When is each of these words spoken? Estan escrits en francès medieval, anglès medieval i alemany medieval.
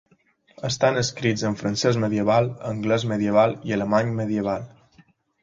Estan 0.69 0.95
escrits 1.01 1.43
en 1.49 1.57
francès 1.59 1.99
medieval, 2.05 2.49
anglès 2.71 3.07
medieval 3.13 3.55
i 3.71 3.77
alemany 3.79 4.17
medieval. 4.23 4.69